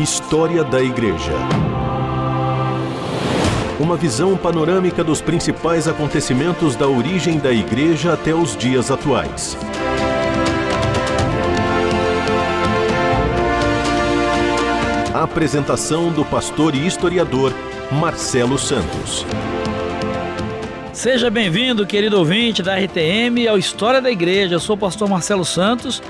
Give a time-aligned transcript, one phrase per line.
[0.00, 1.34] História da Igreja.
[3.78, 9.58] Uma visão panorâmica dos principais acontecimentos da origem da Igreja até os dias atuais.
[15.12, 17.52] A apresentação do pastor e historiador
[17.92, 19.26] Marcelo Santos.
[20.94, 24.54] Seja bem-vindo, querido ouvinte da RTM, ao História da Igreja.
[24.54, 26.02] Eu sou o pastor Marcelo Santos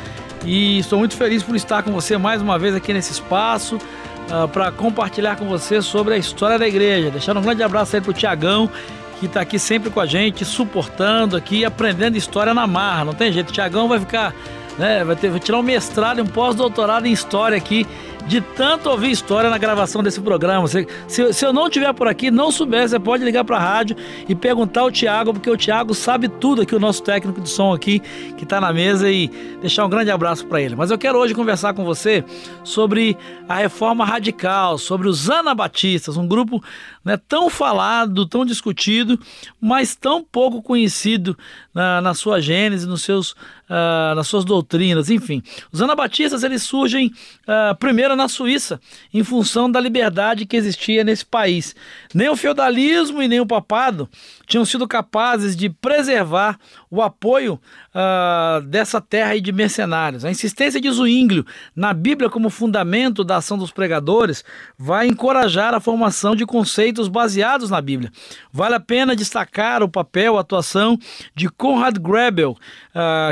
[0.44, 4.48] e estou muito feliz por estar com você mais uma vez aqui nesse espaço uh,
[4.48, 7.10] para compartilhar com você sobre a história da igreja.
[7.10, 8.70] Deixar um grande abraço aí para o Tiagão,
[9.18, 13.04] que está aqui sempre com a gente, suportando aqui, aprendendo história na marra.
[13.04, 14.34] Não tem jeito, o Tiagão vai ficar,
[14.78, 17.86] né, vai, ter, vai tirar um mestrado e um pós-doutorado em história aqui
[18.26, 20.66] de tanto ouvir história na gravação desse programa.
[20.68, 23.60] Se, se, se eu não estiver por aqui, não souber, você pode ligar para a
[23.60, 23.96] rádio
[24.28, 27.72] e perguntar ao Tiago, porque o Tiago sabe tudo aqui, o nosso técnico de som
[27.72, 28.00] aqui,
[28.36, 29.28] que está na mesa, e
[29.60, 30.76] deixar um grande abraço para ele.
[30.76, 32.24] Mas eu quero hoje conversar com você
[32.64, 33.16] sobre
[33.48, 36.62] a reforma radical, sobre os anabatistas, um grupo
[37.04, 39.18] né, tão falado, tão discutido,
[39.60, 41.36] mas tão pouco conhecido
[41.74, 43.34] na, na sua gênese, nos seus,
[43.70, 45.42] uh, nas suas doutrinas, enfim.
[45.70, 47.12] Os anabatistas eles surgem
[47.46, 48.80] uh, primeiro na Suíça,
[49.14, 51.74] em função da liberdade que existia nesse país.
[52.12, 54.08] Nem o feudalismo e nem o papado
[54.46, 56.58] tinham sido capazes de preservar
[56.90, 57.60] o apoio
[57.94, 60.24] uh, dessa terra de mercenários.
[60.24, 64.44] A insistência de Zwinglio na Bíblia como fundamento da ação dos pregadores
[64.76, 68.10] vai encorajar a formação de conceitos baseados na Bíblia.
[68.52, 70.98] Vale a pena destacar o papel, a atuação
[71.34, 72.56] de Conrad Grebel,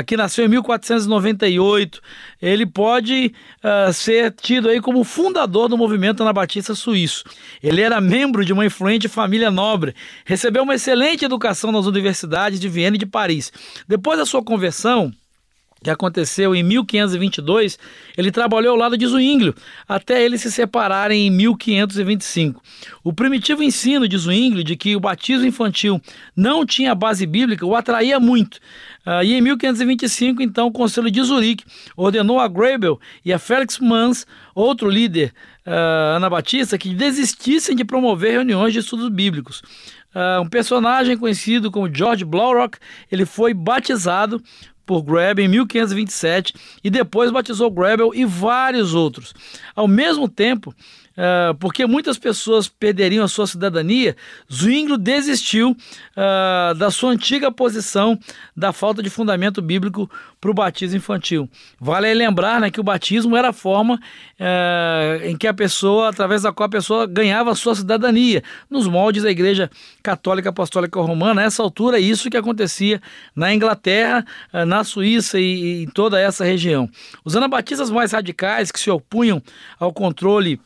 [0.07, 1.99] que nasceu em 1498.
[2.39, 7.23] Ele pode uh, ser tido aí como fundador do movimento anabatista suíço.
[7.61, 12.69] Ele era membro de uma influente família nobre, recebeu uma excelente educação nas universidades de
[12.69, 13.51] Viena e de Paris.
[13.87, 15.11] Depois da sua conversão,
[15.83, 17.79] que aconteceu em 1522,
[18.17, 19.55] ele trabalhou ao lado de Zwinglio,
[19.87, 22.61] até eles se separarem em 1525.
[23.03, 26.01] O primitivo ensino de Zwinglio de que o batismo infantil
[26.35, 28.59] não tinha base bíblica o atraía muito.
[29.05, 31.63] Uh, e em 1525, então, o Conselho de Zurique
[31.95, 35.33] ordenou a Grebel e a Felix Mans, outro líder
[35.65, 39.61] uh, anabatista, que desistissem de promover reuniões de estudos bíblicos.
[40.13, 42.77] Uh, um personagem conhecido como George Blaurock,
[43.11, 44.41] ele foi batizado
[44.89, 49.35] por Grebel em 1527 e depois batizou Grebel e vários outros.
[49.75, 50.73] Ao mesmo tempo,
[51.19, 54.15] uh, porque muitas pessoas perderiam a sua cidadania,
[54.51, 58.17] Zwinglio desistiu uh, da sua antiga posição
[58.55, 60.09] da falta de fundamento bíblico
[60.39, 61.49] para o batismo infantil.
[61.79, 66.43] Vale lembrar né, que o batismo era a forma uh, em que a pessoa, através
[66.43, 69.69] da qual a pessoa ganhava a sua cidadania, nos moldes da Igreja
[70.01, 71.41] Católica Apostólica Romana.
[71.41, 73.01] Nessa altura, é isso que acontecia
[73.35, 74.25] na Inglaterra,
[74.67, 76.89] na Suíça e, e em toda essa região.
[77.23, 79.41] Os anabatistas mais radicais que se opunham
[79.79, 80.59] ao controle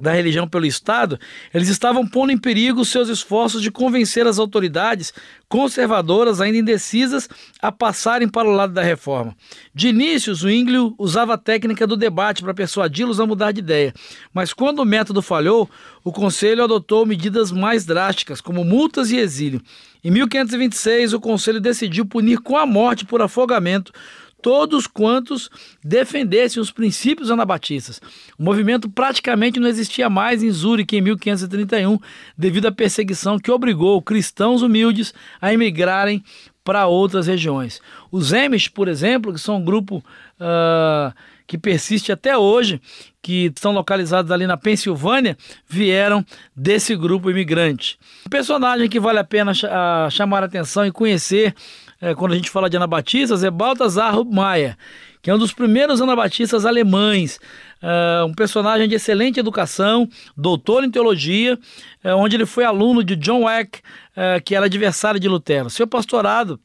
[0.00, 1.18] da religião pelo Estado,
[1.52, 5.12] eles estavam pondo em perigo seus esforços de convencer as autoridades
[5.48, 7.28] conservadoras, ainda indecisas,
[7.60, 9.36] a passarem para o lado da reforma.
[9.74, 13.92] De início, Zwinglio usava a técnica do debate para persuadi-los a mudar de ideia,
[14.32, 15.68] mas quando o método falhou,
[16.04, 19.60] o Conselho adotou medidas mais drásticas, como multas e exílio.
[20.02, 23.92] Em 1526, o Conselho decidiu punir com a morte por afogamento
[24.40, 25.50] todos quantos
[25.82, 28.00] defendessem os princípios anabatistas.
[28.38, 31.98] O movimento praticamente não existia mais em Zurique em 1531,
[32.36, 36.22] devido à perseguição que obrigou cristãos humildes a emigrarem
[36.64, 37.80] para outras regiões.
[38.12, 40.04] Os Amish, por exemplo, que são um grupo
[40.38, 41.12] uh,
[41.46, 42.80] que persiste até hoje,
[43.20, 45.36] que estão localizados ali na Pensilvânia,
[45.66, 46.24] vieram
[46.54, 47.98] desse grupo imigrante.
[48.26, 51.54] Um personagem que vale a pena uh, chamar a atenção e conhecer
[52.00, 54.76] é, quando a gente fala de anabatistas, é Balthasar Maia,
[55.22, 57.38] que é um dos primeiros anabatistas alemães,
[57.82, 61.58] é, um personagem de excelente educação, doutor em teologia,
[62.02, 63.80] é, onde ele foi aluno de John Eck,
[64.16, 65.68] é, que era adversário de Lutero.
[65.68, 66.58] Seu pastorado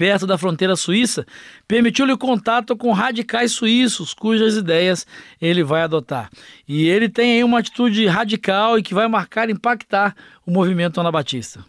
[0.00, 1.26] perto da fronteira suíça,
[1.68, 5.06] permitiu-lhe contato com radicais suíços, cujas ideias
[5.38, 6.30] ele vai adotar.
[6.66, 10.16] E ele tem aí uma atitude radical e que vai marcar, impactar
[10.46, 11.62] o movimento anabatista.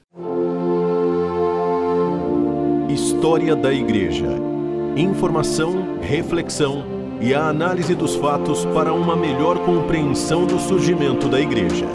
[2.93, 4.27] História da Igreja.
[4.97, 6.83] Informação, reflexão
[7.21, 11.85] e a análise dos fatos para uma melhor compreensão do surgimento da Igreja.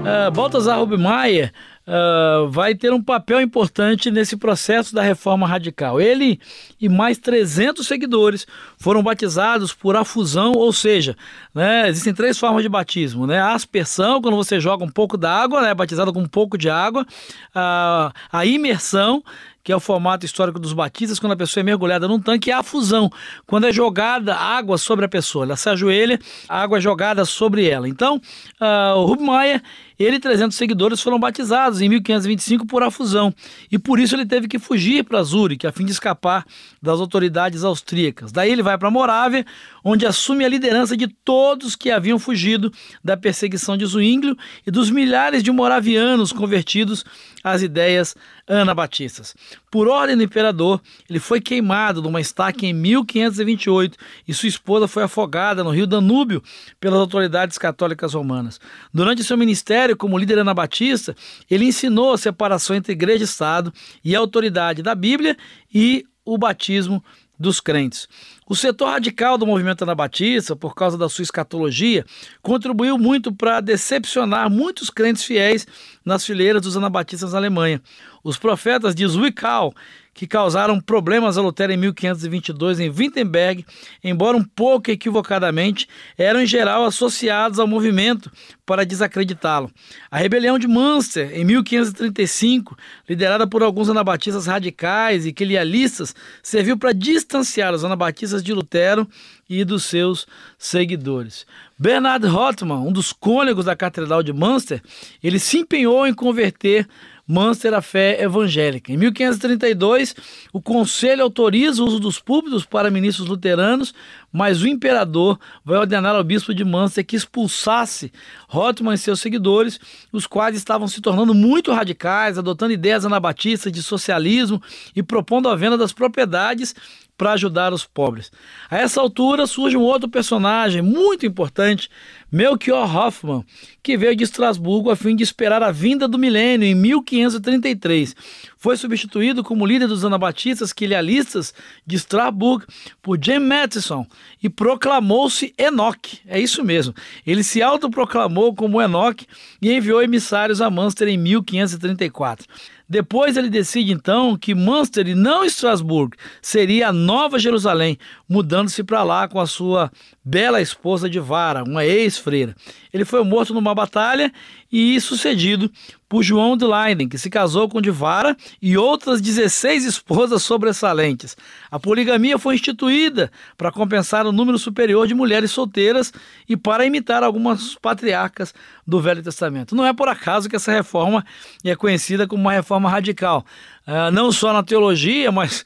[0.00, 1.52] Uh, Baltasar Rubmaier
[1.86, 6.00] uh, vai ter um papel importante nesse processo da reforma radical.
[6.00, 6.40] Ele
[6.80, 8.46] e mais 300 seguidores
[8.78, 11.16] foram batizados por afusão, ou seja,
[11.54, 13.38] né, existem três formas de batismo: né?
[13.38, 17.06] a aspersão, quando você joga um pouco d'água, né, batizado com um pouco de água,
[17.54, 19.22] a, a imersão,
[19.64, 22.52] que é o formato histórico dos batistas, quando a pessoa é mergulhada num tanque, e
[22.52, 23.10] a fusão,
[23.46, 25.46] quando é jogada água sobre a pessoa.
[25.46, 27.88] Ela se ajoelha, a água é jogada sobre ela.
[27.88, 28.20] Então,
[28.60, 29.62] uh, o Rubmaier
[29.98, 33.34] ele e 300 seguidores foram batizados em 1525 por afusão,
[33.70, 36.44] e por isso ele teve que fugir para Zurique, a fim de escapar
[36.80, 38.32] das autoridades austríacas.
[38.32, 39.44] Daí ele vai para Morávia,
[39.84, 44.36] onde assume a liderança de todos que haviam fugido da perseguição de Zwinglio
[44.66, 47.04] e dos milhares de moravianos convertidos
[47.42, 49.34] às ideias anabatistas.
[49.70, 55.02] Por ordem do imperador, ele foi queimado numa estaca em 1528 e sua esposa foi
[55.02, 56.42] afogada no rio Danúbio
[56.80, 58.60] pelas autoridades católicas romanas.
[58.92, 61.16] Durante seu ministério como líder anabatista,
[61.50, 63.72] ele ensinou a separação entre igreja e Estado
[64.04, 65.36] e a autoridade da Bíblia
[65.72, 67.04] e o batismo
[67.38, 68.08] dos crentes.
[68.46, 72.04] O setor radical do movimento anabatista, por causa da sua escatologia,
[72.42, 75.66] contribuiu muito para decepcionar muitos crentes fiéis
[76.04, 77.82] nas fileiras dos anabatistas na Alemanha.
[78.24, 79.74] Os profetas de Zwickau
[80.14, 83.66] que causaram problemas a Lutero em 1522 em Wittenberg,
[84.02, 88.30] embora um pouco equivocadamente, eram em geral associados ao movimento
[88.64, 89.70] para desacreditá-lo.
[90.08, 92.76] A rebelião de Münster, em 1535,
[93.08, 99.08] liderada por alguns anabatistas radicais e quilialistas, serviu para distanciar os anabatistas de Lutero
[99.50, 101.44] e dos seus seguidores.
[101.76, 104.80] Bernard Rothman, um dos cônegos da Catedral de Münster,
[105.22, 106.88] ele se empenhou em converter
[107.26, 108.92] Mânster a fé evangélica.
[108.92, 110.14] Em 1532,
[110.52, 113.94] o conselho autoriza o uso dos púlpitos para ministros luteranos,
[114.30, 118.12] mas o imperador vai ordenar ao bispo de Mânster que expulsasse
[118.48, 119.80] Rothman e seus seguidores,
[120.12, 124.62] os quais estavam se tornando muito radicais, adotando ideias anabatistas de socialismo
[124.94, 126.74] e propondo a venda das propriedades
[127.16, 128.30] para ajudar os pobres.
[128.68, 131.88] A essa altura surge um outro personagem muito importante,
[132.30, 133.44] Melchior Hoffman,
[133.82, 138.16] que veio de Estrasburgo a fim de esperar a vinda do milênio em 1533.
[138.56, 141.54] Foi substituído como líder dos anabatistas quilialistas
[141.86, 142.66] de Strasbourg
[143.00, 144.06] por James Matheson
[144.42, 146.20] e proclamou-se Enoch.
[146.26, 146.94] É isso mesmo.
[147.24, 149.26] Ele se autoproclamou como Enoch
[149.62, 152.46] e enviou emissários a Münster em 1534.
[152.88, 157.98] Depois ele decide então que Münster e não Estrasburgo seria a Nova Jerusalém,
[158.28, 159.90] mudando-se para lá com a sua
[160.24, 162.54] bela esposa de Vara, uma ex-freira.
[162.92, 164.32] Ele foi morto numa batalha
[164.76, 165.70] e sucedido
[166.08, 171.36] por João de Leiden, que se casou com Divara e outras 16 esposas sobressalentes.
[171.70, 176.12] A poligamia foi instituída para compensar o número superior de mulheres solteiras
[176.48, 178.52] e para imitar algumas patriarcas
[178.84, 179.76] do Velho Testamento.
[179.76, 181.24] Não é por acaso que essa reforma
[181.64, 183.46] é conhecida como uma reforma radical.
[183.86, 185.64] Uh, não só na teologia, mas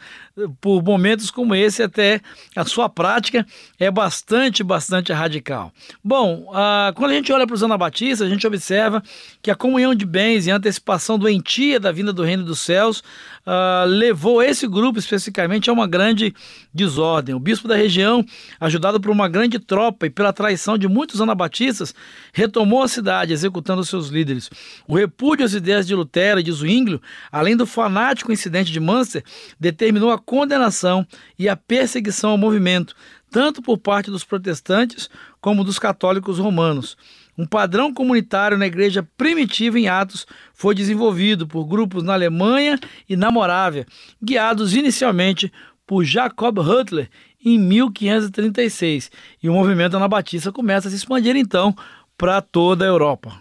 [0.61, 2.21] por momentos como esse, até
[2.55, 3.47] a sua prática
[3.79, 5.73] é bastante, bastante radical.
[6.03, 9.03] Bom, uh, quando a gente olha para os anabatistas, a gente observa
[9.43, 13.03] que a comunhão de bens e a antecipação doentia da vinda do reino dos céus
[13.49, 16.35] uh, levou esse grupo especificamente a uma grande
[16.73, 17.35] desordem.
[17.35, 18.25] O bispo da região,
[18.61, 21.95] ajudado por uma grande tropa e pela traição de muitos anabatistas,
[22.33, 24.51] retomou a cidade, executando seus líderes.
[24.87, 27.01] O repúdio às ideias de Lutero e de Zwinglio,
[27.33, 29.25] além do fanático incidente de Munster,
[29.59, 31.07] determinou a condenação
[31.39, 32.95] e a perseguição ao movimento,
[33.31, 35.09] tanto por parte dos protestantes
[35.41, 36.99] como dos católicos romanos.
[37.39, 42.79] Um padrão comunitário na igreja primitiva em Atos foi desenvolvido por grupos na Alemanha
[43.09, 43.87] e na Morávia,
[44.23, 45.51] guiados inicialmente
[45.87, 47.09] por Jacob Hutler
[47.43, 49.11] em 1536.
[49.43, 51.75] E o movimento anabatista começa a se expandir então
[52.19, 53.41] para toda a Europa.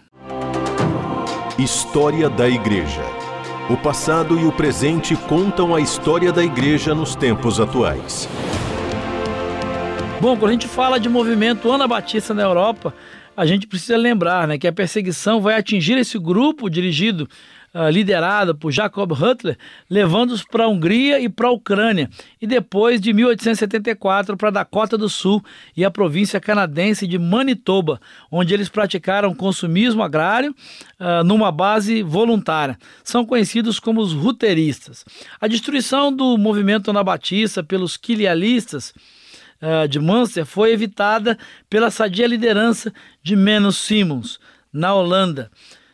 [1.58, 3.17] História da Igreja
[3.68, 8.26] o passado e o presente contam a história da igreja nos tempos atuais.
[10.20, 12.94] Bom, quando a gente fala de movimento anabatista na Europa,
[13.36, 17.28] a gente precisa lembrar né, que a perseguição vai atingir esse grupo dirigido
[17.74, 19.56] uh, liderada por Jacob Hutler,
[19.88, 22.08] levando-os para a Hungria e para a Ucrânia,
[22.40, 25.42] e depois de 1874 para a Dakota do Sul
[25.76, 30.54] e a província canadense de Manitoba, onde eles praticaram consumismo agrário
[30.98, 32.78] uh, numa base voluntária.
[33.02, 35.04] São conhecidos como os ruteristas.
[35.40, 38.92] A destruição do movimento anabatista pelos quilialistas
[39.62, 44.38] uh, de Munster foi evitada pela sadia liderança de Menos Simons,
[44.72, 45.50] na Holanda.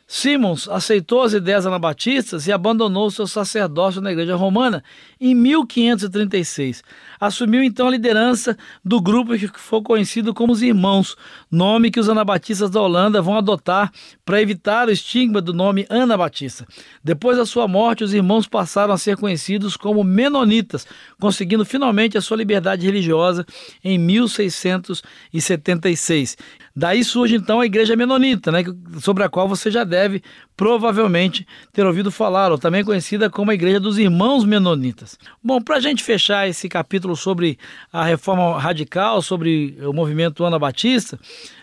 [0.07, 4.85] Simons aceitou as ideias anabatistas e abandonou seu sacerdócio na Igreja Romana
[5.19, 6.83] em 1536.
[7.25, 8.55] Assumiu então a liderança
[8.85, 11.17] do grupo que foi conhecido como os Irmãos,
[11.51, 13.91] nome que os anabatistas da Holanda vão adotar
[14.27, 16.67] para evitar o estigma do nome Anabatista.
[17.03, 20.87] Depois da sua morte, os irmãos passaram a ser conhecidos como Menonitas,
[21.19, 23.47] conseguindo finalmente a sua liberdade religiosa
[23.83, 26.37] em 1676.
[26.77, 28.65] Daí surge então a Igreja Menonita, né,
[29.01, 30.23] sobre a qual você já deve
[30.57, 35.19] provavelmente ter ouvido falar, ou também conhecida como a Igreja dos Irmãos Menonitas.
[35.43, 37.59] Bom, para a gente fechar esse capítulo sobre
[37.93, 41.19] a reforma radical, sobre o movimento anabatista,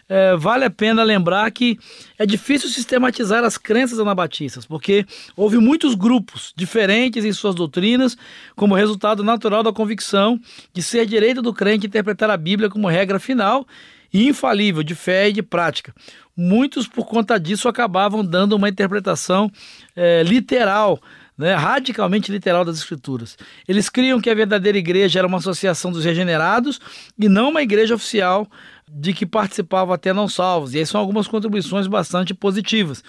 [0.09, 1.79] é, vale a pena lembrar que
[2.19, 5.05] é difícil sistematizar as crenças anabatistas, porque
[5.37, 8.17] houve muitos grupos diferentes em suas doutrinas,
[8.55, 10.37] como resultado natural da convicção
[10.73, 13.65] de ser direito do crente interpretar a Bíblia como regra final
[14.13, 15.93] infalível de fé e de prática.
[16.35, 19.51] Muitos, por conta disso, acabavam dando uma interpretação
[19.95, 20.99] é, literal
[21.37, 23.35] né, radicalmente literal das Escrituras.
[23.67, 26.79] Eles criam que a verdadeira igreja era uma associação dos regenerados
[27.17, 28.47] e não uma igreja oficial
[28.87, 30.75] de que participavam até não salvos.
[30.75, 33.03] E aí são algumas contribuições bastante positivas.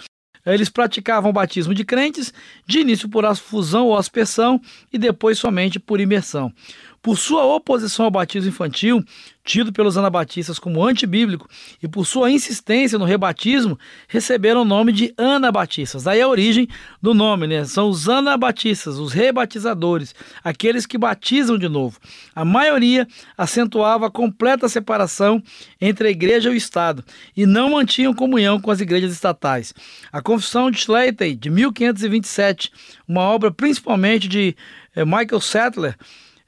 [0.46, 2.32] Eles praticavam o batismo de crentes,
[2.66, 4.60] de início por fusão ou aspersão
[4.92, 6.52] e depois somente por imersão.
[7.02, 9.04] Por sua oposição ao batismo infantil,
[9.44, 11.48] tido pelos anabatistas como antibíblico,
[11.82, 16.04] e por sua insistência no rebatismo, receberam o nome de anabatistas.
[16.04, 16.68] Daí a origem
[17.02, 17.64] do nome, né?
[17.64, 21.98] São os anabatistas, os rebatizadores, aqueles que batizam de novo.
[22.36, 25.42] A maioria acentuava a completa separação
[25.80, 27.04] entre a igreja e o Estado
[27.36, 29.74] e não mantinham comunhão com as igrejas estatais.
[30.12, 32.70] A Confissão de Slatey, de 1527,
[33.08, 34.56] uma obra principalmente de
[34.94, 35.96] eh, Michael Sattler,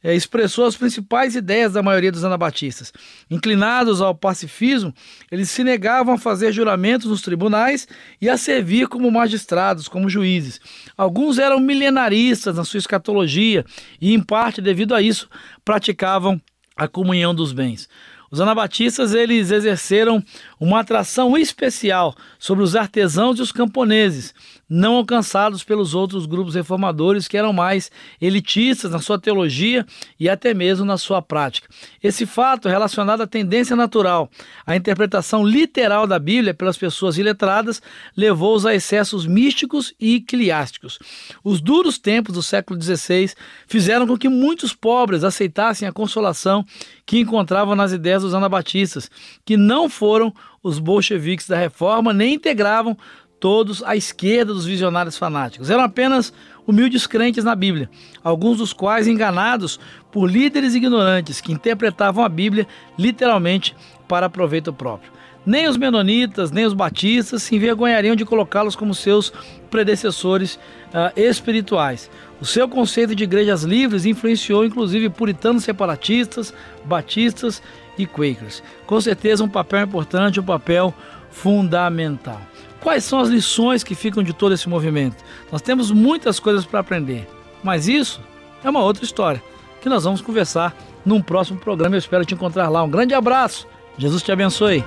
[0.04, 2.92] é, expressou as principais ideias da maioria dos anabatistas.
[3.30, 4.92] Inclinados ao pacifismo,
[5.32, 7.88] eles se negavam a fazer juramentos nos tribunais
[8.20, 10.60] e a servir como magistrados, como juízes.
[10.94, 13.64] Alguns eram milenaristas na sua escatologia
[13.98, 15.26] e, em parte devido a isso,
[15.64, 16.38] praticavam
[16.76, 17.88] a comunhão dos bens.
[18.30, 20.20] Os anabatistas eles exerceram
[20.64, 24.34] uma atração especial sobre os artesãos e os camponeses,
[24.66, 29.84] não alcançados pelos outros grupos reformadores que eram mais elitistas na sua teologia
[30.18, 31.68] e até mesmo na sua prática.
[32.02, 34.30] Esse fato, relacionado à tendência natural
[34.66, 37.82] à interpretação literal da Bíblia pelas pessoas iletradas,
[38.16, 40.98] levou-os a excessos místicos e eclesiásticos.
[41.44, 43.34] Os duros tempos do século XVI
[43.66, 46.64] fizeram com que muitos pobres aceitassem a consolação
[47.04, 49.10] que encontravam nas ideias dos anabatistas,
[49.44, 50.32] que não foram
[50.64, 52.96] os bolcheviques da reforma nem integravam
[53.38, 55.68] todos à esquerda dos visionários fanáticos.
[55.68, 56.32] Eram apenas
[56.66, 57.90] humildes crentes na Bíblia,
[58.22, 59.78] alguns dos quais enganados
[60.10, 62.66] por líderes ignorantes que interpretavam a Bíblia
[62.98, 63.76] literalmente
[64.08, 65.12] para proveito próprio.
[65.44, 69.30] Nem os menonitas, nem os batistas se envergonhariam de colocá-los como seus
[69.70, 72.10] predecessores uh, espirituais.
[72.40, 76.54] O seu conceito de igrejas livres influenciou inclusive puritanos separatistas,
[76.86, 77.62] batistas
[77.98, 78.62] e quakers.
[78.86, 80.94] Com certeza um papel importante, um papel
[81.30, 82.40] fundamental.
[82.80, 85.16] Quais são as lições que ficam de todo esse movimento?
[85.50, 87.26] Nós temos muitas coisas para aprender,
[87.62, 88.20] mas isso
[88.62, 89.42] é uma outra história
[89.80, 90.74] que nós vamos conversar
[91.04, 91.94] num próximo programa.
[91.94, 92.82] Eu espero te encontrar lá.
[92.82, 93.66] Um grande abraço.
[93.98, 94.82] Jesus te abençoe.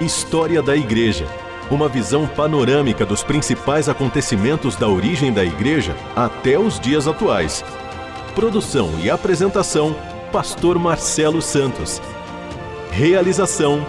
[0.00, 1.26] História da Igreja.
[1.70, 7.64] Uma visão panorâmica dos principais acontecimentos da origem da Igreja até os dias atuais.
[8.34, 9.96] Produção e apresentação:
[10.32, 12.00] Pastor Marcelo Santos.
[12.92, 13.84] Realização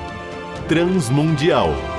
[0.68, 1.91] Transmundial.